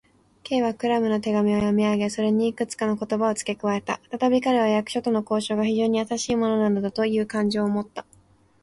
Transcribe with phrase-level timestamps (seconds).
[0.45, 3.99] Ｋ はクラムの手紙を読みあげ、それにいくつかの言葉をつけ加えた。
[4.05, 8.03] ふたたび彼は、役所との交渉が非常にやさしいものなのだという感情をもった。